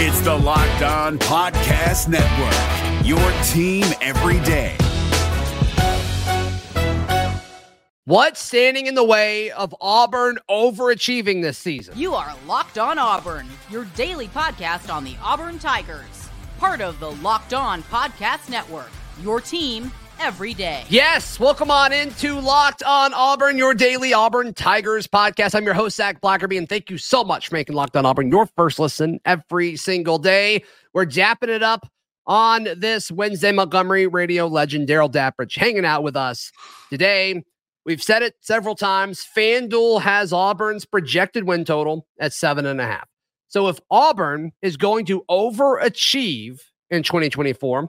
[0.00, 3.18] It's the Locked On Podcast Network, your
[3.48, 4.76] team every day.
[8.04, 11.98] What's standing in the way of Auburn overachieving this season?
[11.98, 16.28] You are Locked On Auburn, your daily podcast on the Auburn Tigers,
[16.60, 20.84] part of the Locked On Podcast Network, your team every day.
[20.88, 25.54] Yes, welcome on into Locked On Auburn, your daily Auburn Tigers podcast.
[25.54, 28.30] I'm your host, Zac Blackerby, and thank you so much for making Locked On Auburn
[28.30, 30.64] your first listen every single day.
[30.92, 31.88] We're japping it up
[32.26, 33.52] on this Wednesday.
[33.52, 36.52] Montgomery radio legend Darrell Dapprich hanging out with us
[36.90, 37.42] today.
[37.84, 39.26] We've said it several times.
[39.34, 43.08] FanDuel has Auburn's projected win total at seven and a half.
[43.48, 47.88] So if Auburn is going to overachieve in 2024,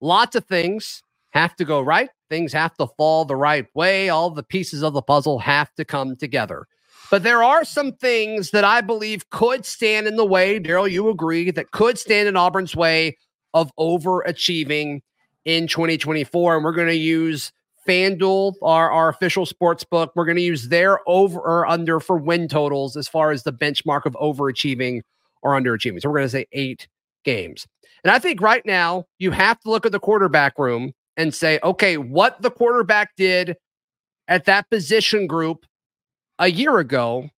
[0.00, 1.02] lots of things
[1.36, 2.08] have to go right.
[2.30, 4.08] Things have to fall the right way.
[4.08, 6.66] All the pieces of the puzzle have to come together.
[7.10, 10.58] But there are some things that I believe could stand in the way.
[10.58, 13.16] Darrell, you agree that could stand in Auburn's way
[13.54, 15.02] of overachieving
[15.44, 16.56] in 2024.
[16.56, 17.52] And we're going to use
[17.86, 20.12] FanDuel, our, our official sports book.
[20.16, 23.52] We're going to use their over or under for win totals as far as the
[23.52, 25.02] benchmark of overachieving
[25.42, 26.00] or underachieving.
[26.00, 26.88] So we're going to say eight
[27.24, 27.66] games.
[28.02, 31.58] And I think right now you have to look at the quarterback room and say,
[31.62, 33.56] okay, what the quarterback did
[34.28, 35.66] at that position group
[36.38, 37.30] a year ago.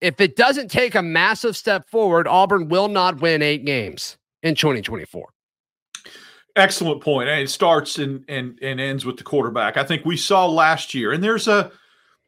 [0.00, 4.54] If it doesn't take a massive step forward, Auburn will not win eight games in
[4.54, 5.28] 2024.
[6.56, 7.28] Excellent point.
[7.28, 9.76] And it starts and, and and ends with the quarterback.
[9.76, 11.70] I think we saw last year, and there's a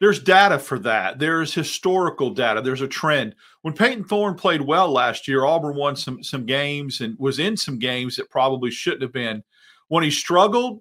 [0.00, 1.18] there's data for that.
[1.18, 2.60] There's historical data.
[2.60, 3.34] There's a trend.
[3.62, 7.56] When Payton Thorne played well last year, Auburn won some some games and was in
[7.56, 9.42] some games that probably shouldn't have been.
[9.90, 10.80] When he struggled,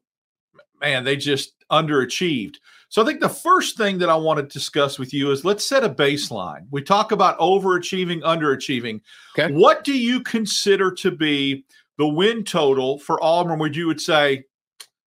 [0.80, 2.56] man, they just underachieved.
[2.88, 5.66] So I think the first thing that I want to discuss with you is let's
[5.66, 6.66] set a baseline.
[6.72, 9.02] We talk about overachieving, underachieving.
[9.38, 9.54] Okay.
[9.54, 11.66] What do you consider to be
[12.00, 14.46] the win total for Auburn, where you would say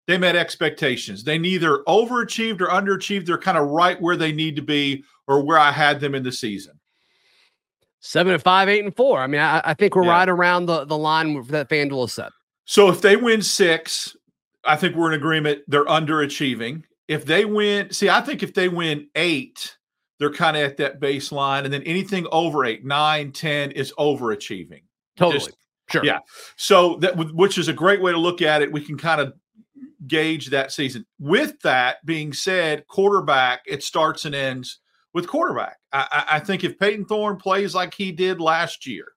[0.06, 1.24] they met expectations.
[1.24, 3.24] They neither overachieved or underachieved.
[3.24, 6.22] They're kind of right where they need to be or where I had them in
[6.22, 6.78] the season.
[8.00, 9.20] Seven and five, eight and four.
[9.20, 10.10] I mean, I, I think we're Yeah.
[10.10, 12.32] right around the, the line that FanDuel has set.
[12.72, 14.16] So if they win six,
[14.64, 15.60] I think we're in agreement.
[15.68, 16.84] They're underachieving.
[17.06, 19.76] If they win, see, I think if they win eight,
[20.18, 21.64] they're kind of at that baseline.
[21.64, 24.84] And then anything over eight, nine, 10 is overachieving.
[25.18, 25.40] Totally.
[25.40, 25.56] Just-
[25.90, 26.02] sure.
[26.02, 26.20] yeah.
[26.56, 28.72] So that which is a great way to look at it.
[28.72, 29.34] We can kind of
[30.06, 31.04] gauge that season.
[31.18, 34.80] With that being said, quarterback it starts and ends
[35.12, 35.76] with quarterback.
[35.92, 39.08] I, I I think if Payton Thorne plays like he did last year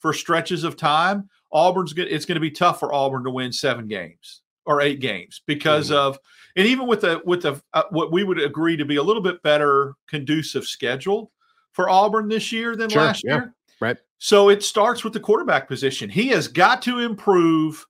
[0.00, 2.08] for stretches of time, Auburn's good.
[2.08, 5.90] It's going to be tough for Auburn to win seven games or eight games because
[5.90, 6.18] of
[6.56, 9.22] and even with the with the uh, what we would agree to be a little
[9.22, 11.30] bit better conducive schedule
[11.72, 13.34] for Auburn this year than Sure, last yeah.
[13.34, 13.54] year.
[13.80, 13.96] Right.
[14.18, 16.08] So it starts with the quarterback position.
[16.10, 17.84] He has got to improve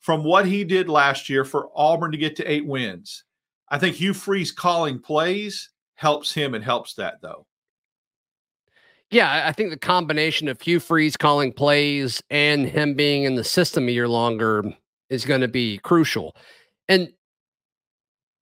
[0.00, 3.24] from what he did last year for Auburn to get to eight wins.
[3.68, 7.46] I think Hugh Freeze calling plays helps him and helps that though.
[9.12, 13.44] Yeah, I- think the combination of Hugh Freeze calling plays and him being in the
[13.44, 14.64] system a year longer
[15.10, 16.34] is going to be crucial.
[16.88, 17.12] And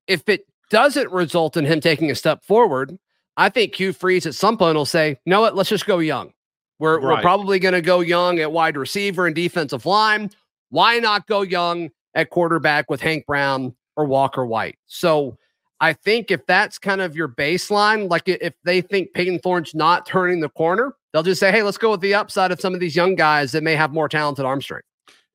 [0.07, 2.97] if it doesn't result in him taking a step forward,
[3.37, 5.99] I think Hugh Freeze at some point will say, you know what, let's just go
[5.99, 6.33] young.
[6.79, 10.31] We're, we're probably going to go young at wide receiver and defensive line.
[10.71, 14.79] Why not go young at quarterback with Hank Brown or Walker White?
[14.87, 15.37] So
[15.81, 20.07] I think if that's kind of your baseline, like if they think Payton Thorne's not
[20.07, 22.81] turning the corner, they'll just say, hey, let's go with the upside of some of
[22.81, 24.87] these young guys that may have more talented arm strength.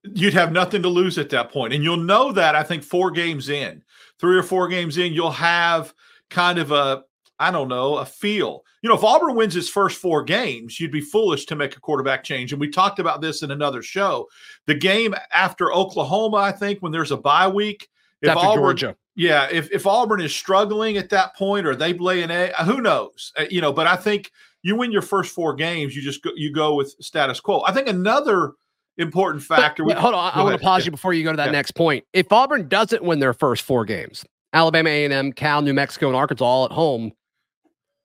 [0.04, 1.74] You'd have nothing to lose at that point.
[1.74, 3.84] And you'll know that I think four games in,
[4.20, 5.94] three or four games in, you'll have
[6.30, 7.04] kind of a
[7.40, 8.64] I don't know, a feel.
[8.82, 11.82] You know, if Auburn wins his first four games, you'd be foolish to make a
[11.82, 12.54] quarterback change.
[12.54, 14.28] And we talked about this in another show.
[14.68, 17.90] The game after Oklahoma, I think, when there's a bye week,
[18.22, 18.96] if After Auburn, Georgia.
[19.16, 22.82] Yeah, if, if Auburn is struggling at that point or they lay an A, who
[22.82, 23.32] knows?
[23.38, 24.32] Uh, you know, but I think
[24.62, 27.64] you win your first four games, you just go, you go with status quo.
[27.66, 28.54] I think another
[28.98, 29.84] important factor.
[29.86, 30.86] but hold on, I, Go want to pause Yeah.
[30.86, 31.52] you before you go to that Yeah.
[31.52, 32.04] next point.
[32.14, 36.08] If Auburn doesn't win their first four games, Alabama, A and M, Cal, New Mexico,
[36.08, 37.12] and Arkansas all at home,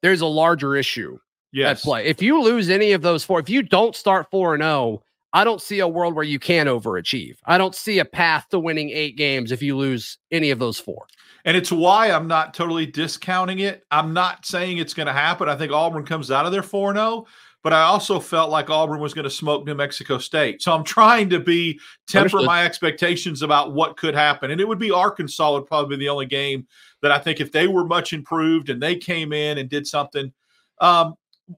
[0.02, 1.18] there's a larger issue
[1.52, 1.78] yes.
[1.78, 2.06] at play.
[2.06, 5.44] If you lose any of those four, if you don't start four and zero, I
[5.44, 7.36] don't see a world where you can overachieve.
[7.44, 10.78] I don't see a path to winning eight games if you lose any of those
[10.78, 11.06] four.
[11.44, 13.84] And it's why I'm not totally discounting it.
[13.90, 15.48] I'm not saying it's going to happen.
[15.48, 17.26] I think Auburn comes out of there 4 0,
[17.62, 20.60] but I also felt like Auburn was going to smoke New Mexico State.
[20.60, 22.46] So I'm trying to be temper Understood.
[22.46, 24.50] my expectations about what could happen.
[24.50, 26.66] And it would be Arkansas would probably be the only game
[27.02, 30.32] that I think if they were much improved and they came in and did something.
[30.80, 31.14] Um,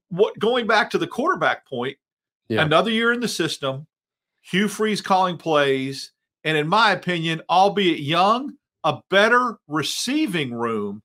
[0.09, 1.97] what going back to the quarterback point,
[2.53, 2.63] Yeah.
[2.63, 3.87] Another year in the system,
[4.43, 6.13] Hugh Freeze calling plays,
[6.45, 8.55] and in my opinion, albeit young,
[8.85, 11.03] a better receiving room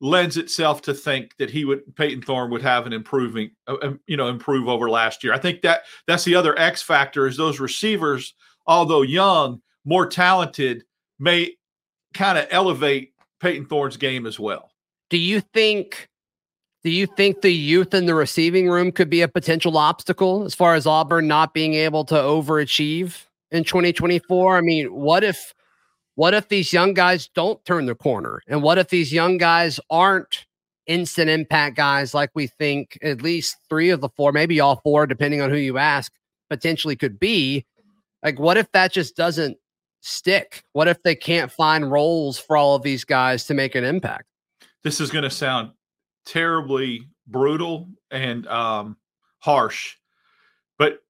[0.00, 4.00] lends itself to think that he would Payton Thorne would have an improving, uh, um,
[4.06, 5.32] you know, improve over last year.
[5.32, 8.34] I think that that's the other X factor is those receivers,
[8.66, 10.84] although young, more talented,
[11.18, 11.56] may
[12.14, 14.70] kind of elevate Payton Thorne's game as well.
[15.10, 16.07] Do you think?
[16.84, 20.54] Do you think the youth in the receiving room could be a potential obstacle as
[20.54, 24.56] far as Auburn not being able to overachieve in 2024?
[24.56, 25.54] I mean, what if
[26.14, 28.42] what if these young guys don't turn the corner?
[28.48, 30.46] And what if these young guys aren't
[30.86, 35.06] instant impact guys like we think at least three of the four, maybe all four,
[35.06, 36.12] depending on who you ask,
[36.50, 37.66] potentially could be?
[38.24, 39.58] Like, what if that just doesn't
[40.00, 40.64] stick?
[40.72, 44.24] What if they can't find roles for all of these guys to make an impact?
[44.82, 45.70] This is going to sound
[46.28, 48.96] terribly brutal and um,
[49.40, 49.96] harsh,
[50.78, 51.02] but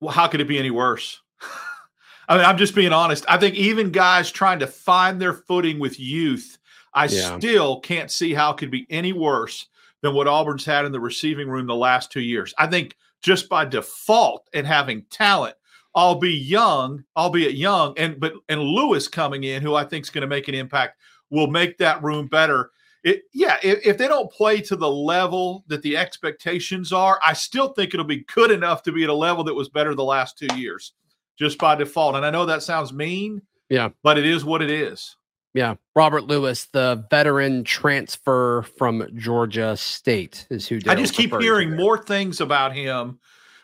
[0.00, 1.20] well, how could it be any worse?
[2.28, 3.24] I mean, I'm just being honest.
[3.28, 6.58] I think even guys trying to find their footing with youth,
[6.92, 7.38] I Yeah.
[7.38, 9.66] still can't see how it could be any worse
[10.02, 12.52] than what Auburn's had in the receiving room the last two years.
[12.58, 15.56] I think just by default and having talent,
[15.96, 20.22] albeit young, albeit young, and but and Lewis coming in, who I think is going
[20.22, 21.00] to make an impact,
[21.30, 22.70] will make that room better.
[23.04, 27.32] It, yeah, if, if they don't play to the level that the expectations are, I
[27.32, 30.04] still think it'll be good enough to be at a level that was better the
[30.04, 30.92] last two years,
[31.38, 32.16] just by default.
[32.16, 33.90] And I know that sounds mean, Yeah.
[34.02, 35.16] but it is what it is.
[35.54, 35.76] Yeah.
[35.94, 40.88] Robert Lewis, the veteran transfer from Georgia State, is who did.
[40.88, 43.18] I just keep hearing more things about him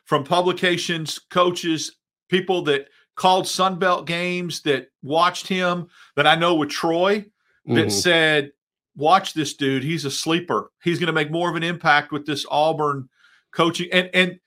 [0.04, 1.96] from publications, coaches,
[2.28, 7.24] people that called Sunbelt games that watched him that I know with Troy
[7.66, 7.92] that Mhm.
[7.92, 8.52] said,
[8.96, 9.82] "Watch this dude.
[9.84, 10.70] He's a sleeper.
[10.82, 13.08] He's going to make more of an impact with this Auburn
[13.52, 14.38] coaching." And and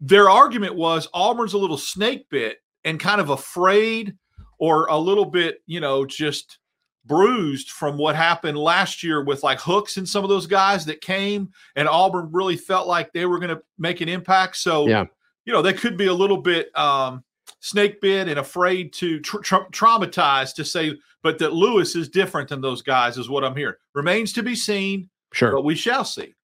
[0.00, 4.16] their argument was Auburn's a little snake bit and kind of afraid
[4.58, 6.58] or a little bit, you know, just
[7.06, 11.02] bruised from what happened last year with like Hooks and some of those guys that
[11.02, 14.56] came and Auburn really felt like they were going to make an impact.
[14.56, 15.04] So, Yeah.
[15.44, 17.22] you know, they could be a little bit um,
[17.60, 22.48] snake bit and afraid to tra- tra- traumatized to say, but that Lewis is different
[22.48, 23.76] than those guys is what I'm hearing.
[23.94, 25.52] Remains to be seen, Sure.
[25.52, 26.34] but we shall see.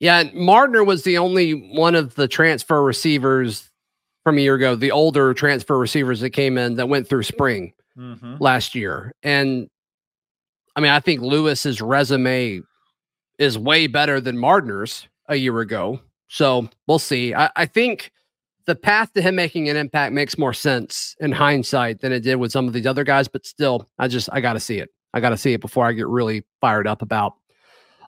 [0.00, 3.70] Yeah, and Mardner was the only one of the transfer receivers
[4.24, 7.72] from a year ago, the older transfer receivers that came in that went through spring
[7.98, 8.40] Mhm.
[8.40, 9.12] last year.
[9.22, 9.68] And
[10.76, 12.62] I mean, I think Lewis's resume
[13.38, 16.00] is way better than Mardner's a year ago.
[16.28, 17.32] So we'll see.
[17.34, 18.10] I, I think
[18.66, 22.36] the path to him making an impact makes more sense in hindsight than it did
[22.36, 23.28] with some of these other guys.
[23.28, 24.90] But still, I just I gotta see it.
[25.12, 27.34] I gotta see it before I get really fired up about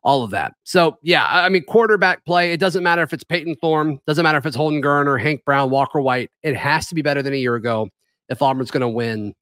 [0.03, 0.55] all of that.
[0.64, 2.53] So yeah, I mean, quarterback play.
[2.53, 5.70] It doesn't matter if it's Payton Thorne, doesn't matter if it's Holden Geriner, Hank Brown,
[5.70, 6.31] Walker White.
[6.43, 7.88] It has to be better than a year ago
[8.29, 9.35] if Auburn's going to win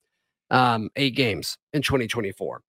[0.50, 2.62] um, eight games in 2024.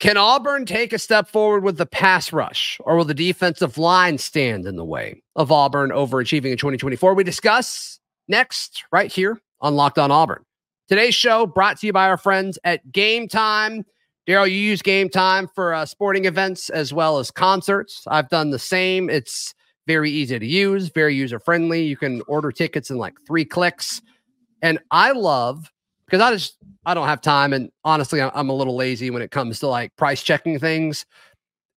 [0.00, 4.16] Can Auburn take a step forward with the pass rush, or will the defensive line
[4.16, 7.12] stand in the way of Auburn overachieving in 2024?
[7.12, 10.42] We discuss next, right here on Locked On Auburn.
[10.88, 13.84] Today's show brought to you by our friends at Game Time.
[14.26, 18.02] Darrell, you use Gametime for uh, sporting events as well as concerts.
[18.06, 19.10] I've done the same.
[19.10, 19.54] It's
[19.86, 21.82] very easy to use, very user friendly.
[21.82, 24.00] You can order tickets in like three clicks.
[24.62, 25.70] And I love
[26.10, 29.30] because I just I don't have time, and honestly, I'm a little lazy when it
[29.30, 31.06] comes to like price checking things.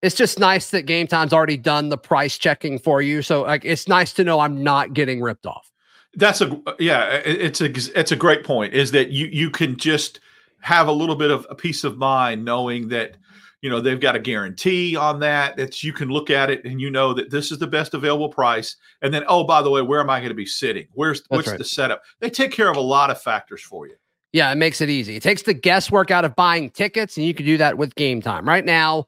[0.01, 3.87] It's just nice that Gametime's already done the price checking for you, so like it's
[3.87, 5.69] nice to know I'm not getting ripped off.
[6.15, 7.21] That's a yeah.
[7.25, 7.65] It's a
[7.99, 8.73] it's a great point.
[8.73, 10.19] Is that you you can just
[10.61, 13.17] have a little bit of a peace of mind knowing that
[13.61, 15.57] you know they've got a guarantee on that.
[15.57, 18.29] That you can look at it and you know that this is the best available
[18.29, 18.75] price.
[19.01, 20.87] And then oh by the way, where am I going to be sitting?
[20.93, 21.57] Where's what's right.
[21.57, 22.03] the setup?
[22.19, 23.95] They take care of a lot of factors for you.
[24.33, 25.15] Yeah, it makes it easy.
[25.15, 28.47] It takes the guesswork out of buying tickets, and you can do that with Gametime.
[28.47, 29.05] Right now,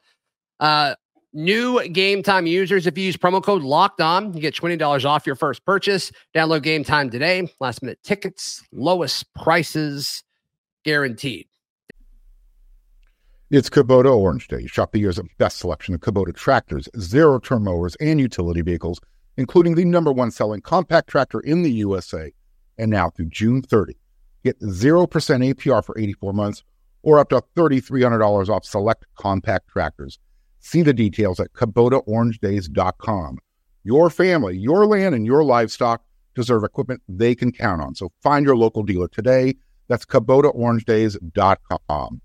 [0.59, 0.93] uh,
[1.33, 5.25] new Gametime users, if you use promo code Locked On, you get twenty dollars off
[5.25, 6.11] your first purchase.
[6.35, 7.51] Download Gametime today.
[7.59, 10.23] Last minute tickets, lowest prices
[10.83, 11.47] guaranteed.
[13.49, 14.67] It's Kubota Orange Day.
[14.67, 18.99] Shop the year's best selection of Kubota tractors, zero turn mowers, and utility vehicles,
[19.37, 22.31] including the number one selling compact tractor in the USA.
[22.77, 23.95] And now through June 30,
[24.45, 26.63] get 0% APR for 84 months
[27.01, 30.19] or up to $3,300 off select compact tractors.
[30.59, 33.37] See the details at KubotaOrangeDays.com.
[33.83, 37.95] Your family, your land, and your livestock deserve equipment they can count on.
[37.95, 39.55] So find your local dealer today.
[39.87, 42.21] That's KubotaOrangeDays.com.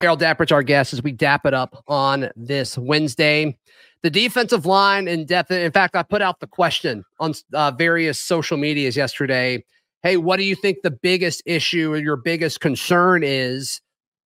[0.00, 3.58] Darrell Dapprich's our guest as we dap it up on this Wednesday.
[4.02, 5.50] The defensive line in depth.
[5.50, 9.62] In fact, I put out the question on uh, various social medias yesterday.
[10.02, 13.82] Hey, what do you think the biggest issue or your biggest concern is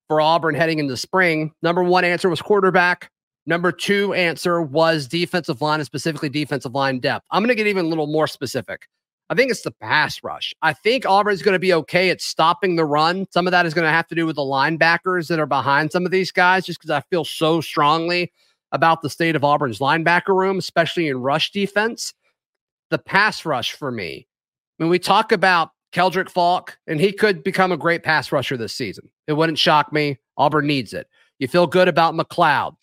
[0.07, 1.53] for Auburn heading into spring?
[1.63, 3.11] Number one answer was quarterback.
[3.47, 7.27] Number two answer was defensive line and specifically defensive line depth.
[7.33, 8.83] I'm going to get even a little more specific.
[9.29, 10.55] I think it's the pass rush.
[10.63, 13.27] I think Auburn's going to be okay at stopping the run.
[13.31, 15.91] Some of that is going to have to do with the linebackers that are behind
[15.91, 18.33] some of these guys, just because I feel so strongly
[18.75, 22.13] about the state of Auburn's linebacker room, especially in rush defense.
[22.91, 24.29] The pass rush for me.
[24.77, 28.75] When we talk about Keldric Faulk, and he could become a great pass rusher this
[28.75, 29.09] season.
[29.29, 30.19] It wouldn't shock me.
[30.37, 31.07] Auburn needs it.
[31.39, 32.75] You feel good about McLeod,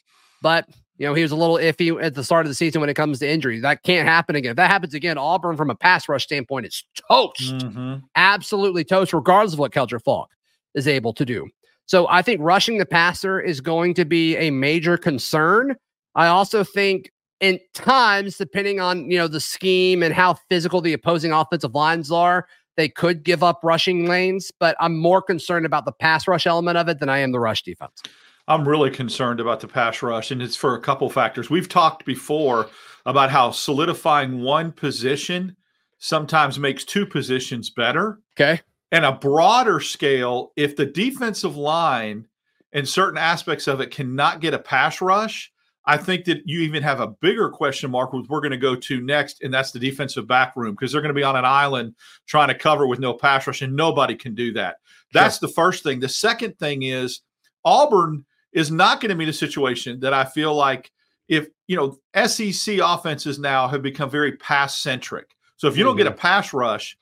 [0.42, 0.68] but
[0.98, 2.94] you know, he was a little iffy at the start of the season when it
[2.94, 3.64] comes to injuries.
[3.64, 4.52] That can't happen again.
[4.52, 7.42] If that happens again, Auburn from a pass rush standpoint is toast.
[7.42, 7.96] Mm-hmm.
[8.16, 10.30] Absolutely toast, regardless of what Keldric Faulk
[10.76, 11.50] is able to do.
[11.92, 15.76] So I think rushing the passer is going to be a major concern.
[16.16, 20.94] I also think in times, depending on you know the scheme and how physical the
[20.94, 24.54] opposing offensive lines are, they could give up rushing lanes.
[24.58, 27.42] But I'm more concerned about the pass rush element of it than I am the
[27.42, 28.02] rush defense.
[28.48, 31.50] I'm really concerned about the pass rush, and it's for a couple factors.
[31.50, 32.70] We've talked before
[33.06, 35.58] about how solidifying one position
[35.98, 38.22] sometimes makes two positions better.
[38.40, 38.62] Okay.
[38.92, 42.28] And a broader scale, if the defensive line
[42.74, 45.52] and certain aspects of it cannot get a pass rush,
[45.86, 48.76] I think that you even have a bigger question mark, which we're going to go
[48.76, 51.46] to next, and that's the defensive back room because they're going to be on an
[51.46, 51.96] island
[52.28, 54.78] trying to cover with no pass rush, and nobody can do that.
[55.12, 55.48] That's sure.
[55.48, 56.00] the first thing.
[56.00, 57.22] The second thing is
[57.66, 60.92] Auburn is not going to be in a situation that I feel like
[61.28, 65.36] if you know SEC offenses now have become very pass centric.
[65.58, 66.00] So if you don't mm-hmm.
[66.00, 66.20] get a mm-hmm.
[66.20, 66.98] pass rush,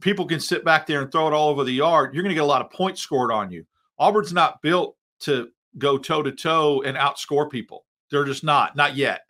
[0.00, 2.14] people can sit back there and throw it all over the yard.
[2.14, 3.64] You're going to get a lot of points scored on you.
[3.98, 7.84] Auburn's not built to go toe to toe and outscore people.
[8.10, 9.22] They're just not, not yet.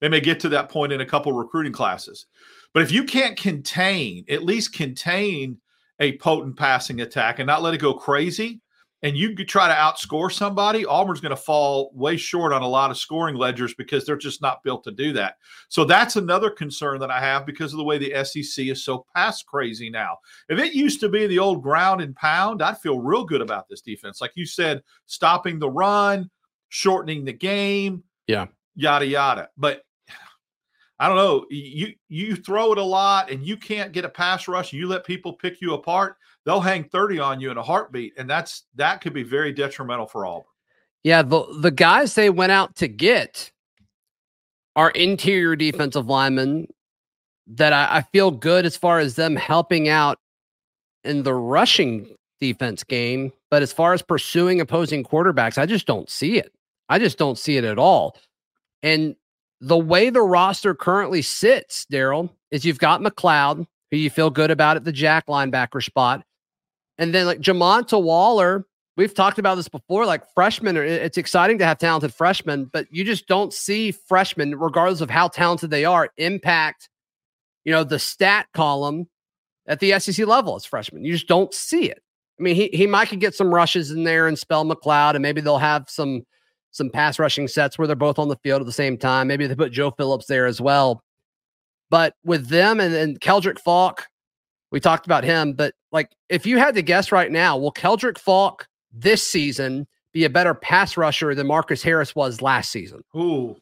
[0.00, 2.26] They may get to that point in a couple recruiting classes.
[2.72, 5.58] But if you can't contain, at least contain
[6.00, 8.60] a potent passing attack and not let it go crazy,
[9.04, 12.66] and you could try to outscore somebody, Auburn's going to fall way short on a
[12.66, 15.36] lot of scoring ledgers because they're just not built to do that.
[15.68, 19.04] So that's another concern that I have because of the way the SEC is so
[19.14, 20.16] pass crazy now.
[20.48, 23.68] If it used to be the old ground and pound, I'd feel real good about
[23.68, 24.22] this defense.
[24.22, 26.30] Like you said, stopping the run,
[26.70, 29.50] shortening the game, yeah, yada yada.
[29.58, 29.82] But
[30.98, 31.46] I don't know.
[31.50, 34.72] You you throw it a lot and you can't get a pass rush.
[34.72, 38.14] You let people pick you apart they'll hang 30 on you in a heartbeat.
[38.16, 40.44] And that's that could be very detrimental for Auburn.
[41.02, 43.50] Yeah, the the guys they went out to get
[44.76, 46.66] are interior defensive linemen
[47.46, 50.18] that I, I feel good as far as them helping out
[51.04, 53.32] in the rushing defense game.
[53.50, 56.52] But as far as pursuing opposing quarterbacks, I just don't see it.
[56.88, 58.16] I just don't see it at all.
[58.82, 59.14] And
[59.64, 64.50] the way the roster currently sits, Darrell, is you've got McLeod, who you feel good
[64.50, 66.22] about at the jack linebacker spot.
[66.98, 68.66] And then like Jamonta Waller,
[68.96, 70.04] we've talked about this before.
[70.04, 74.58] Like freshmen, are, it's exciting to have talented freshmen, but you just don't see freshmen,
[74.58, 76.90] regardless of how talented they are, impact,
[77.64, 79.08] you know, the stat column
[79.66, 81.04] at the SEC level as freshmen.
[81.04, 82.02] You just don't see it.
[82.38, 85.22] I mean, he he might could get some rushes in there and spell McLeod, and
[85.22, 86.26] maybe they'll have some
[86.74, 89.28] some pass rushing sets where they're both on the field at the same time.
[89.28, 91.02] Maybe they put Joe Phillips there as well.
[91.88, 94.08] But with them and, and Keldric Faulk,
[94.72, 98.18] we talked about him, but like if you had to guess right now, will Keldric
[98.18, 103.04] Faulk this season be a better pass rusher than Marcus Harris was last season?
[103.16, 103.56] Ooh.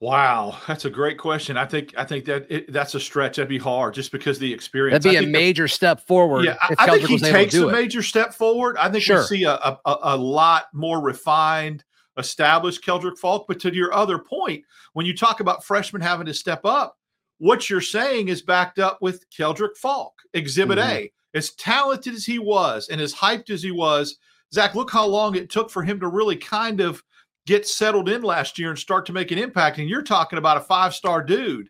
[0.00, 1.58] Wow, that's a great question.
[1.58, 3.36] I think I think that it, that's a stretch.
[3.36, 5.04] That'd be hard just because the experience.
[5.04, 6.46] That'd be a major the, step forward.
[6.46, 7.72] Yeah, I, I think he takes a it.
[7.72, 8.78] major step forward.
[8.78, 9.18] I think sure.
[9.18, 11.84] we see a, a, a lot more refined,
[12.16, 13.44] established Keldric Faulk.
[13.46, 14.64] But to your other point,
[14.94, 16.96] when you talk about freshmen having to step up,
[17.36, 20.90] what you're saying is backed up with Keldric Faulk, Exhibit mm-hmm.
[20.90, 21.12] A.
[21.34, 24.16] As talented as he was and as hyped as he was,
[24.52, 27.02] Zac, look how long it took for him to really kind of
[27.50, 29.78] get settled in last year and start to make an impact.
[29.78, 31.68] And you're talking about a five star dude.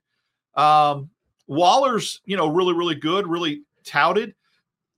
[0.55, 1.09] Um,
[1.47, 4.35] Waller's, you know, really, really good, really touted.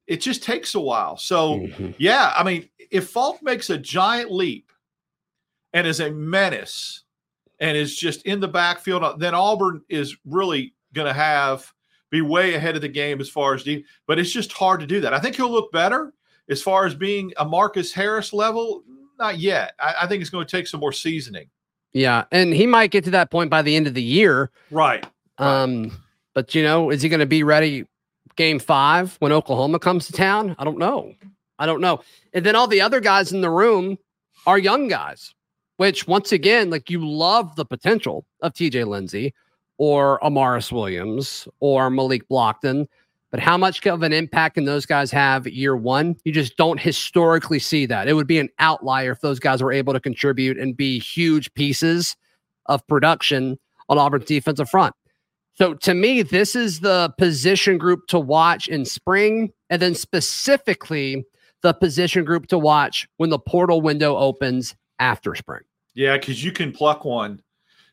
[0.08, 1.16] It just takes a while.
[1.16, 1.90] So, mm-hmm.
[1.98, 4.72] yeah, I mean, if Faulk makes a giant leap
[5.72, 7.04] and is a menace
[7.60, 11.72] and is just in the backfield, then Auburn is really going to have
[12.10, 13.86] be way ahead of the game as far as deep.
[14.08, 15.14] But it's just hard to do that.
[15.14, 16.12] I think he'll look better
[16.50, 18.82] as far as being a Marcus Harris level.
[19.22, 19.74] Not yet.
[19.78, 21.46] I, I think it's going to take some more seasoning.
[21.92, 24.50] Yeah, and he might get to that point by the end of the year.
[24.72, 25.06] Right.
[25.38, 25.96] Um,
[26.34, 27.84] but you know, is he going to be ready
[28.34, 30.56] game five when Oklahoma comes to town?
[30.58, 31.14] I don't know.
[31.60, 32.00] I don't know.
[32.32, 33.96] And then all the other guys in the room
[34.44, 35.32] are young guys.
[35.76, 39.34] which once again, like you love the potential of TJ Lindsey
[39.78, 42.86] or Amaris Williams or Malik Blocton.
[43.32, 46.16] But how much of an impact can those guys have year one?
[46.24, 48.06] You just don't historically see that.
[48.06, 51.52] It would be an outlier if those guys were able to contribute and be huge
[51.54, 52.14] pieces
[52.66, 53.58] of production
[53.88, 54.94] on Auburn's defensive front.
[55.54, 61.24] So to me, this is the position group to watch in spring, and then specifically
[61.62, 65.62] the position group to watch when the portal window opens after spring.
[65.94, 67.40] Yeah, because you can pluck one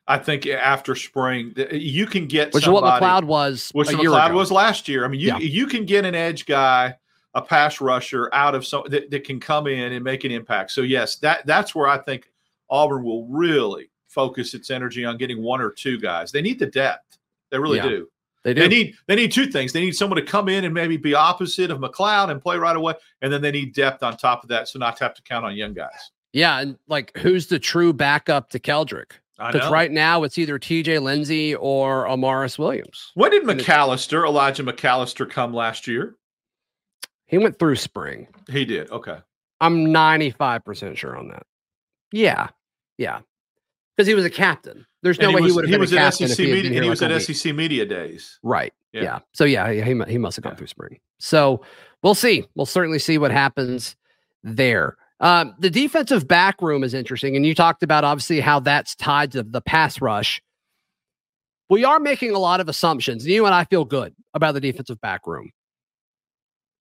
[0.09, 3.89] I think after spring, uh, you can get which somebody, is what McLeod was, which
[3.89, 5.05] McLeod was last year.
[5.05, 5.37] I mean, you yeah.
[5.37, 6.95] you can get an edge guy,
[7.35, 10.71] a pass rusher out of some that, that can come in and make an impact.
[10.71, 12.31] So yes, that that's where I think
[12.71, 16.31] Auburn will really focus its energy on getting one or two guys.
[16.31, 17.19] They need the depth.
[17.51, 18.09] They really yeah, do.
[18.43, 18.61] They do.
[18.61, 19.73] They need they need two things.
[19.73, 22.75] They need someone to come in and maybe be opposite of McLeod and play right
[22.75, 25.21] away, and then they need depth on top of that, so not to have to
[25.21, 26.11] count on young guys.
[26.33, 29.11] Yeah, and like who's the true backup to Keldric?
[29.39, 33.11] Because right now it's either TJ Lindsey or Amaris Williams.
[33.13, 36.17] When did McAllister, Elijah McAllister, come last year?
[37.25, 38.27] He went through spring.
[38.49, 38.91] He did.
[38.91, 39.17] Okay.
[39.61, 41.43] I'm 95% sure on that.
[42.11, 42.49] Yeah.
[42.97, 43.19] Yeah.
[43.95, 44.85] Because he was a captain.
[45.03, 46.27] There's no way he would have been was a captain.
[46.27, 48.39] SEC he media, he was like at SEC media days.
[48.43, 48.73] Right.
[48.91, 49.03] Yeah.
[49.03, 49.19] yeah.
[49.33, 50.57] So yeah, he, he must have gone yeah.
[50.57, 50.99] through spring.
[51.19, 51.61] So
[52.03, 52.45] we'll see.
[52.55, 53.95] We'll certainly see what happens
[54.43, 54.97] there.
[55.19, 59.33] Um, the defensive back room is interesting, and you talked about obviously how that's tied
[59.33, 60.41] to the pass rush.
[61.69, 63.23] We are making a lot of assumptions.
[63.23, 65.51] and You and I feel good about the defensive back room.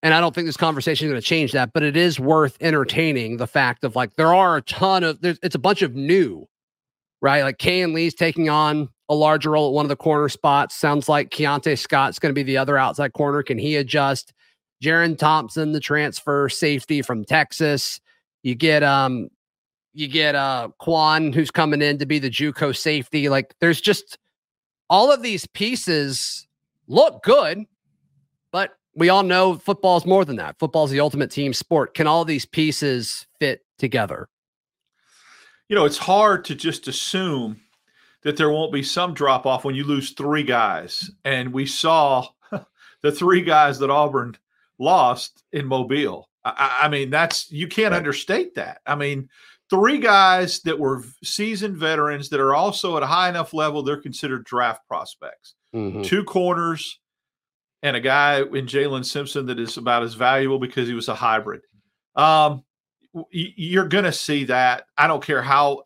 [0.02, 2.56] And I don't think this conversation is going to change that, but it is worth
[2.60, 5.96] entertaining the fact of like there are a ton of there's it's a bunch of
[5.96, 6.46] new,
[7.20, 7.42] right?
[7.42, 10.76] Like Kayin Lee's taking on a larger role at one of the corner spots.
[10.76, 13.42] Sounds like Keionte Scott's going to be the other outside corner.
[13.42, 14.32] Can he adjust?
[14.82, 18.00] Jerrin Thompson, the transfer safety from Texas.
[18.48, 19.28] You get um
[19.92, 23.28] you get uh Quan who's coming in to be the JUCO safety.
[23.28, 24.16] Like there's just
[24.88, 26.48] all of these pieces
[26.86, 27.66] look good,
[28.50, 30.58] but we all know football's more than that.
[30.58, 31.92] Football's the ultimate team sport.
[31.92, 34.30] Can all these pieces fit together?
[35.68, 37.60] You know, it's hard to just assume
[38.22, 41.10] that there won't be some drop off when you lose three guys.
[41.26, 42.26] And we saw
[43.02, 44.38] the three guys that Auburn
[44.78, 46.30] lost in Mobile.
[46.56, 47.98] I, I mean, that's you can't right.
[47.98, 48.80] understate that.
[48.86, 49.28] I mean,
[49.70, 54.00] three guys that were seasoned veterans that are also at a high enough level they're
[54.00, 55.54] considered draft prospects.
[55.74, 56.02] Mm-hmm.
[56.02, 56.98] Two corners
[57.82, 61.14] and a guy in Jaylin Simpson that is about as valuable because he was a
[61.14, 61.60] hybrid.
[62.16, 62.64] Um,
[63.30, 64.84] you're going to see that.
[64.96, 65.82] I don't care how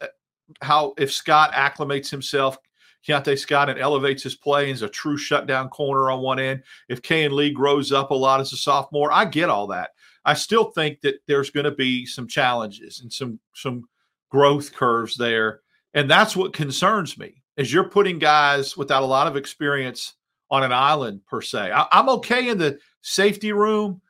[0.61, 2.59] how if Scott acclimates himself,
[3.07, 6.63] Keionte Scott, and elevates his play and is a true shutdown corner on one end.
[6.89, 9.91] If Kayin Lee grows up a lot as a sophomore, I get all that.
[10.25, 13.89] I still think that there's going to be some challenges and some some
[14.31, 15.61] growth curves there,
[15.95, 17.43] and that's what concerns me.
[17.57, 20.15] Is you're putting guys without a lot of experience
[20.51, 21.73] on an island per se.
[21.73, 24.01] I, am okay in the safety room.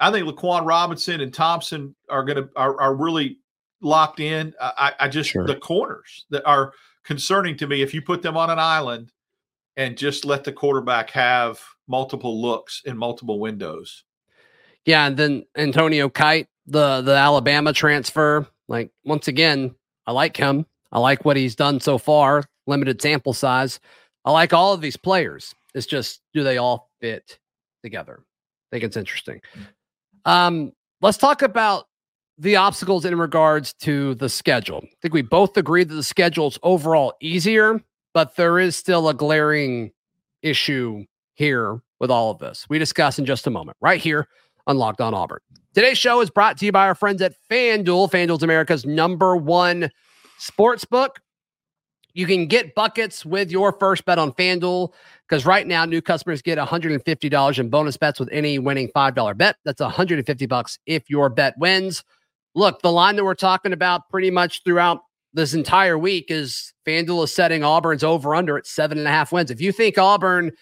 [0.00, 3.38] I think Laquan Robinson and Thompson are going to are, are really
[3.82, 4.54] locked in.
[4.60, 5.46] I, I just sure.
[5.46, 6.72] the corners that are
[7.04, 7.82] concerning to me.
[7.82, 9.12] If you put them on an island
[9.76, 14.04] and just let the quarterback have multiple looks in multiple windows,
[14.84, 18.46] yeah, and then Antonio Kite, the the Alabama transfer.
[18.68, 19.74] Like once again,
[20.06, 20.66] I like him.
[20.92, 22.44] I like what he's done so far.
[22.66, 23.80] Limited sample size.
[24.24, 25.54] I like all of these players.
[25.74, 27.38] It's just do they all fit
[27.82, 28.20] together?
[28.20, 29.40] I think it's interesting.
[30.24, 31.86] Um, let's talk about
[32.38, 34.80] the obstacles in regards to the schedule.
[34.82, 37.82] I think we both agree that the schedule is overall easier,
[38.14, 39.92] but there is still a glaring
[40.42, 42.66] issue here with all of this.
[42.68, 44.26] We discuss in just a moment, right here
[44.70, 45.40] Unlocked on Auburn.
[45.74, 48.10] Today's show is brought to you by our friends at FanDuel.
[48.10, 49.90] FanDuel's America's number one
[50.38, 51.20] sports book.
[52.12, 54.92] You can get buckets with your first bet on FanDuel
[55.28, 59.56] because right now new customers get $150 in bonus bets with any winning $5 bet.
[59.64, 62.04] That's 150 bucks if your bet wins.
[62.54, 65.00] Look, the line that we're talking about pretty much throughout
[65.32, 69.32] this entire week is FanDuel is setting Auburn's over under at seven and a half
[69.32, 69.50] wins.
[69.50, 70.52] If you think Auburn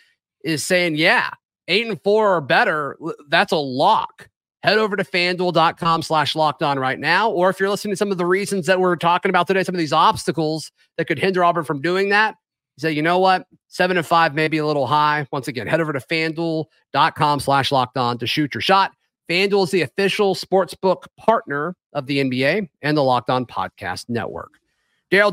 [0.45, 1.31] is saying, yeah,
[1.69, 4.29] eight and four or better, that's a lock.
[4.63, 7.31] Head over to fanduel.com slash locked on right now.
[7.31, 9.75] Or if you're listening to some of the reasons that we're talking about today, some
[9.75, 12.35] of these obstacles that could hinder Auburn from doing that,
[12.77, 13.47] say, you know what?
[13.69, 15.29] Seven and five may be a little high.
[15.31, 18.93] Once again, head over to fanduel.com slash locked on to shoot your shot.
[19.29, 24.53] FanDuel is the official sportsbook partner of the NBA and the Locked On Podcast Network.
[25.11, 25.33] Darrell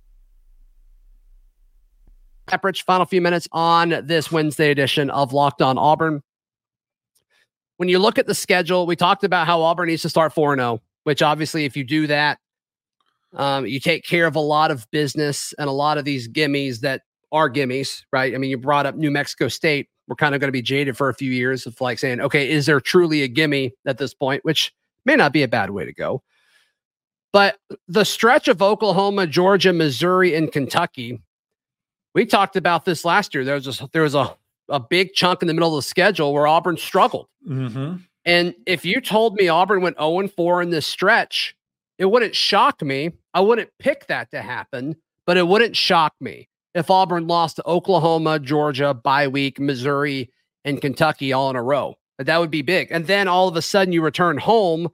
[2.51, 6.21] Final few minutes on this Wednesday edition of Locked On Auburn.
[7.77, 10.55] When you look at the schedule, we talked about how Auburn needs to start 4
[10.55, 12.39] 0, which obviously, if you do that,
[13.33, 16.81] um, you take care of a lot of business and a lot of these gimmies
[16.81, 18.35] that are gimmies, right?
[18.35, 19.87] I mean, you brought up New Mexico State.
[20.07, 22.49] We're kind of going to be jaded for a few years of like saying, okay,
[22.49, 24.43] is there truly a gimme at this point?
[24.43, 24.73] Which
[25.05, 26.21] may not be a bad way to go.
[27.31, 31.21] But the stretch of Oklahoma, Georgia, Missouri, and Kentucky,
[32.13, 33.43] we talked about this last year.
[33.43, 34.35] There was a, there was a,
[34.69, 37.27] a big chunk in the middle of the schedule where Auburn struggled.
[37.47, 37.97] Mm-hmm.
[38.25, 41.55] And if you told me Auburn went 0 4 in this stretch,
[41.97, 43.11] it wouldn't shock me.
[43.33, 44.95] I wouldn't pick that to happen,
[45.25, 50.31] but it wouldn't shock me if Auburn lost to Oklahoma, Georgia, bye week, Missouri,
[50.63, 51.95] and Kentucky all in a row.
[52.17, 52.89] That would be big.
[52.91, 54.89] And then all of a sudden you return home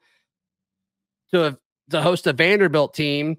[1.34, 1.58] to,
[1.90, 3.38] to host a Vanderbilt team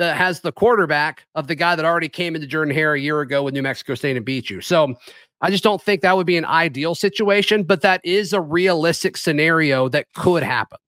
[0.00, 3.20] that has the quarterback of the guy that already came into Jordan Hare a year
[3.20, 4.62] ago with New Mexico State and beat you.
[4.62, 4.94] So
[5.42, 9.16] I just don't think that would be an ideal situation, but that is a realistic
[9.18, 10.78] scenario that could happen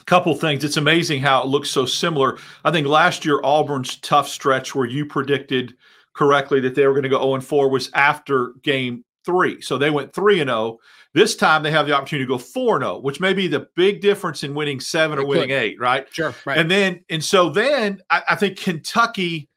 [0.00, 0.62] A couple things.
[0.62, 2.38] It's amazing how it looks so similar.
[2.64, 5.74] I think last year Auburn's tough stretch where you predicted
[6.14, 9.60] correctly that they were going to go 0 and 4 was after game three.
[9.60, 10.78] So they went 3 and 0.
[11.14, 14.00] This time they have the opportunity to go 4 0, which may be the big
[14.00, 16.06] difference in winning seven or winning eight, right?
[16.10, 16.34] Sure.
[16.46, 16.56] Right.
[16.56, 19.50] And then, and so then I, I think Kentucky,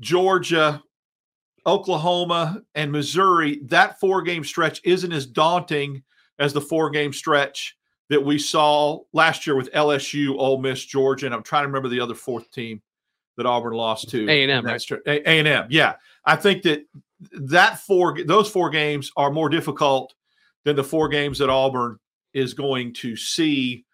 [0.00, 0.82] Georgia,
[1.66, 6.02] Oklahoma, and Missouri, that four game stretch isn't as daunting
[6.40, 7.76] as the four game stretch
[8.08, 11.88] that we saw last year with LSU, Ole Miss, Georgia, and I'm trying to remember
[11.88, 12.82] the other fourth team
[13.36, 14.66] that Auburn lost to A and M.
[14.66, 15.66] A and M.
[15.70, 16.84] Yeah, I think that
[17.32, 20.14] that four those four games are more difficult
[20.64, 21.98] than the four games that Auburn
[22.32, 23.84] is going to see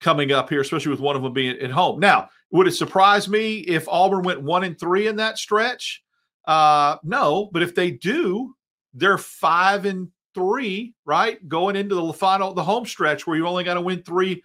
[0.00, 1.98] coming up here, especially with one of them being at home.
[1.98, 6.02] Now, would it surprise me if Auburn went one and three in that stretch?
[6.46, 8.54] Uh, no, but if they do,
[8.94, 11.46] they're five and three, right?
[11.48, 14.42] Going into the final, the home stretch where you only got to win three,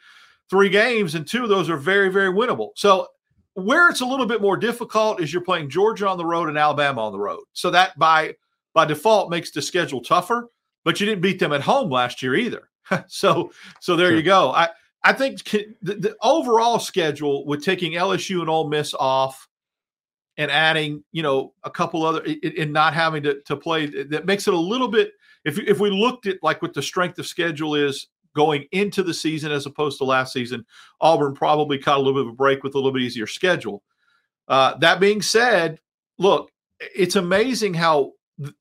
[0.49, 2.71] three games, and two of those are very, very winnable.
[2.75, 3.07] So
[3.53, 6.57] where it's a little bit more difficult is you're playing Georgia on the road and
[6.57, 7.43] Alabama on the road.
[7.53, 8.35] So that by
[8.73, 10.49] by default makes the schedule tougher.
[10.83, 12.69] But you didn't beat them at home last year either.
[13.07, 14.17] so so there sure.
[14.17, 14.51] you go.
[14.51, 14.69] I
[15.03, 19.47] I think the, the, overall schedule with taking LSU and Ole Miss off
[20.37, 22.25] and adding you know a couple other
[22.57, 25.11] and not having to to play that makes it a little bit.
[25.45, 29.13] If if we looked at like what the strength of schedule is going into the
[29.13, 30.65] season as opposed to last season.
[31.01, 33.83] Auburn probably caught a little bit of a break with a little bit easier schedule.
[34.47, 35.79] Uh, that being said,
[36.17, 38.13] look, it's amazing how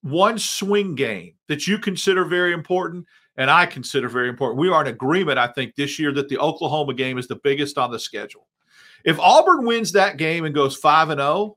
[0.03, 4.61] one swing game that you consider very important and I consider very important.
[4.61, 7.79] We are in agreement, I think, this year that the Oklahoma game is the biggest
[7.79, 8.47] on the schedule.
[9.05, 11.57] If Auburn wins that game and goes 5 and 0,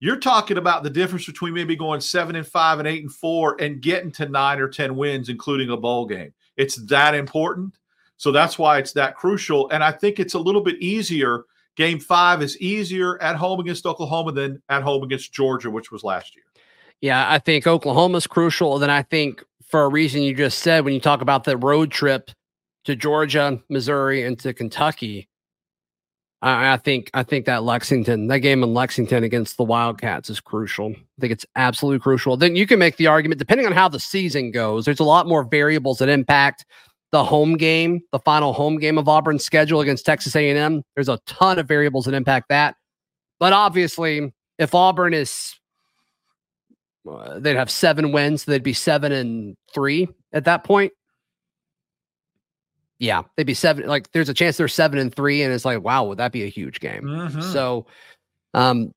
[0.00, 3.56] you're talking about the difference between maybe going 7 and 5 and 8 and 4
[3.60, 6.32] and getting to 9 or 10 wins including a bowl game.
[6.56, 7.74] It's that important.
[8.16, 9.70] So that's why it's that crucial.
[9.70, 11.44] And I think it's a little bit easier.
[11.76, 16.02] Game five is easier at home against Oklahoma than at home against Georgia, which was
[16.02, 16.44] last year.
[17.00, 18.74] Yeah, I think Oklahoma's crucial.
[18.74, 21.56] And then I think for a reason you just said, when you talk about the
[21.56, 22.30] road trip
[22.84, 25.28] to Georgia, Missouri, and to Kentucky,
[26.42, 30.40] I, I think I think that Lexington, that game in Lexington against the Wildcats is
[30.40, 30.90] crucial.
[30.90, 32.36] I think it's absolutely crucial.
[32.36, 35.26] Then you can make the argument, depending on how the season goes, there's a lot
[35.26, 36.64] more variables that impact
[37.10, 40.82] the home game, the final home game of Auburn's schedule against Texas A&M.
[40.94, 42.76] There's a ton of variables that impact that.
[43.40, 45.54] But obviously, if Auburn is
[47.16, 50.92] uh, they'd have seven wins, they'd be seven and three at that point.
[52.98, 53.86] Yeah, they'd be seven.
[53.86, 56.42] Like, there's a chance they're seven and three, and it's like, wow, would that be
[56.42, 57.04] a huge game?
[57.04, 57.42] Mm-hmm.
[57.52, 57.86] So,
[58.54, 58.92] um,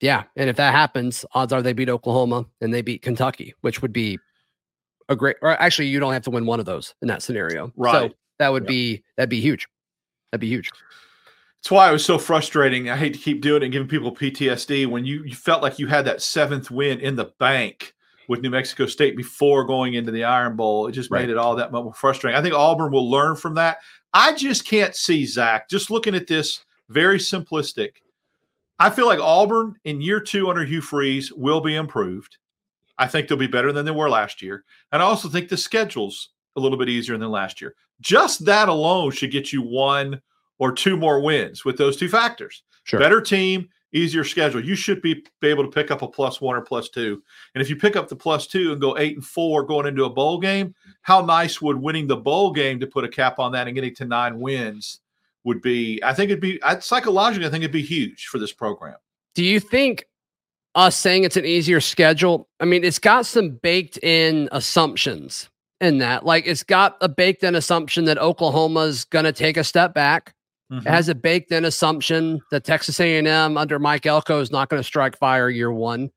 [0.00, 3.80] yeah, and if that happens, odds are they beat Oklahoma and they beat Kentucky, which
[3.80, 4.18] would be
[5.08, 5.36] a great.
[5.40, 8.10] Or actually, you don't have to win one of those in that scenario, right?
[8.10, 8.68] So that would yeah.
[8.68, 9.68] be that'd be huge.
[10.32, 10.70] That'd be huge.
[11.62, 12.90] That's why it was so frustrating.
[12.90, 15.78] I hate to keep doing it and giving people PTSD when you, you felt like
[15.78, 17.94] you had that seventh win in the bank
[18.26, 20.88] with New Mexico State before going into the Iron Bowl.
[20.88, 21.20] It just right.
[21.20, 22.36] made it all that much more frustrating.
[22.36, 23.78] I think Auburn will learn from that.
[24.12, 27.90] I just can't see Zac just looking at this very simplistic.
[28.80, 32.38] I feel like Auburn in year two under Hugh Freeze will be improved.
[32.98, 34.64] I think they'll be better than they were last year.
[34.90, 37.76] And I also think the schedule's a little bit easier than last year.
[38.00, 40.20] Just that alone should get you one
[40.62, 42.62] or two more wins with those two factors.
[42.84, 43.00] Sure.
[43.00, 44.64] Better team, easier schedule.
[44.64, 47.20] You should be, be able to pick up a plus one or plus two.
[47.56, 50.04] And if you pick up the plus two and go eight and four going into
[50.04, 53.50] a bowl game, how nice would winning the bowl game to put a cap on
[53.50, 55.00] that and getting to nine wins
[55.42, 56.00] would be?
[56.04, 58.94] I think it'd be I, psychologically, I think it'd be huge for this program.
[59.34, 60.06] Do you think
[60.76, 62.48] us saying it's an easier schedule?
[62.60, 66.24] I mean, it's got some baked in assumptions in that.
[66.24, 70.34] Like, it's got a baked in assumption that Oklahoma's going to take a step back.
[70.72, 70.86] Mhm.
[70.86, 74.80] It has a baked in assumption that Texas A&M under Mike Elko is not going
[74.80, 76.10] to strike fire year one.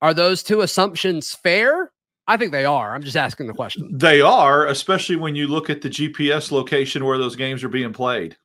[0.00, 1.92] Are those two assumptions fair?
[2.26, 2.94] I think they are.
[2.94, 3.88] I'm just asking the question.
[3.92, 7.92] They are, especially when you look at the GPS location where those games are being
[7.92, 8.36] played.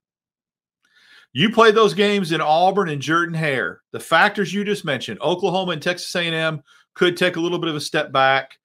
[1.34, 3.82] You play those games in Auburn and Jordan Hare.
[3.92, 6.62] The factors you just mentioned, Oklahoma and Texas A&M
[6.94, 8.58] could take a little bit of a step back.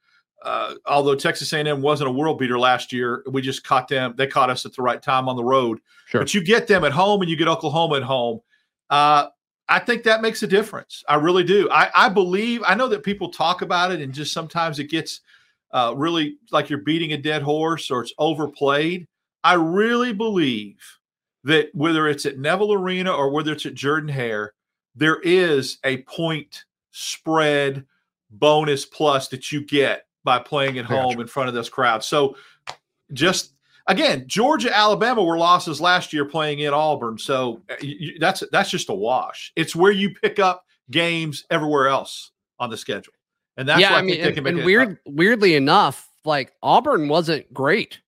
[0.42, 4.14] Uh, although Texas A&M wasn't a world beater last year, we just caught them.
[4.16, 5.80] They caught us at the right time on the road.
[6.06, 6.20] Sure.
[6.20, 8.40] But you get them at home and you get Oklahoma at home.
[8.90, 9.26] Uh,
[9.68, 11.02] I think that makes a difference.
[11.08, 11.68] I really do.
[11.70, 12.62] I, I believe.
[12.64, 15.20] I know that people talk about it, and just sometimes it gets
[15.72, 19.08] uh, really like you're beating a dead horse or it's overplayed.
[19.42, 20.78] I really believe
[21.44, 24.52] that whether it's at Neville Arena or whether it's at Jordan Hare,
[24.94, 27.84] there is a point spread
[28.30, 32.04] bonus plus that you get by playing at home in front of this crowd.
[32.04, 32.36] So
[33.14, 33.54] just
[33.86, 37.16] again, Georgia, Alabama were losses last year playing in Auburn.
[37.16, 39.52] So uh, you, that's that's just a wash.
[39.56, 43.14] It's where you pick up games everywhere else on the schedule.
[43.56, 46.52] And that's yeah, why I mean, think they and, and it- weird, weirdly enough, like
[46.62, 48.00] Auburn wasn't great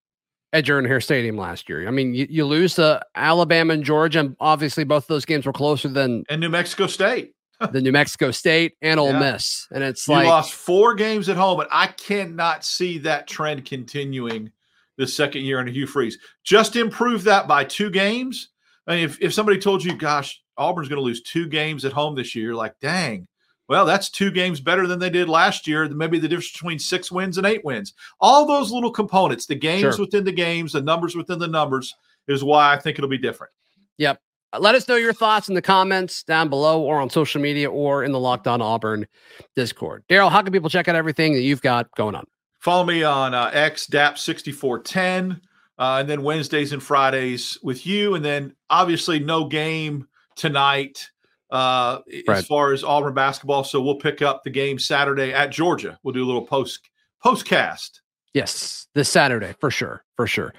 [0.53, 1.87] at Jordan Hare Stadium last year.
[1.87, 5.47] I mean, you, you lose to Alabama and Georgia, and obviously both of those games
[5.47, 7.35] were closer than and New Mexico State.
[7.73, 9.33] The New Mexico State and Ole Yeah.
[9.33, 9.67] Miss.
[9.73, 13.65] And it's You like, lost four games at home, and I cannot see that trend
[13.65, 14.53] continuing
[14.97, 16.19] the second year under Hugh Freeze.
[16.45, 18.49] Just improve that by two games.
[18.87, 21.93] I mean, if, if somebody told you, gosh, Auburn's going to lose two games at
[21.93, 23.29] home this year, you're like, dang,
[23.69, 25.89] well, that's two games better than they did last year.
[25.89, 27.93] Maybe the difference between six wins and eight wins.
[28.21, 30.05] All those little components, the games Sure.
[30.07, 31.95] within the games, the numbers within the numbers,
[32.29, 33.53] is why I think it'll be different.
[33.99, 34.21] yep.
[34.59, 38.03] Let us know your thoughts in the comments down below or on social media or
[38.05, 39.07] in the Locked On Auburn
[39.55, 40.05] Discord.
[40.09, 42.25] Darrell, how can people check out everything that you've got going on?
[42.61, 45.41] Follow me on uh, X DAP6410,
[45.79, 51.09] uh, and then Wednesdays and Fridays with you, and then obviously no game tonight
[51.51, 52.39] uh, Right.
[52.39, 53.65] as far as Auburn basketball.
[53.65, 55.99] So we'll pick up the game Saturday at Georgia.
[56.03, 56.89] We'll do a little post
[57.25, 58.01] postcast.
[58.35, 60.05] Yes, this Saturday for sure.
[60.17, 60.53] For sure.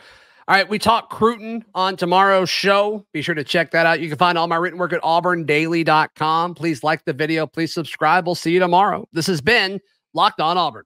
[0.49, 3.05] All right, we talk Cruton on tomorrow's show.
[3.13, 3.99] Be sure to check that out.
[3.99, 6.55] You can find all my written work at auburndaily.com.
[6.55, 7.45] Please like the video.
[7.45, 8.25] Please subscribe.
[8.25, 9.07] We'll see you tomorrow.
[9.13, 9.79] This has been
[10.15, 10.85] Locked On Auburn.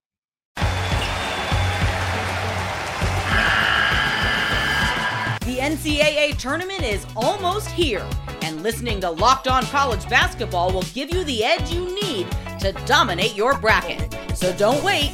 [5.46, 8.06] The NCAA tournament is almost here,
[8.42, 12.74] and listening to Locked On College Basketball will give you the edge you need to
[12.86, 14.14] dominate your bracket.
[14.36, 15.14] So don't wait.